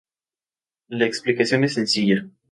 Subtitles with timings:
[0.89, 2.25] La explicación es sencilla.